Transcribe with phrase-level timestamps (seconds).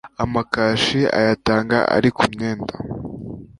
[0.23, 2.75] amakashi ayatanga ari ku myenda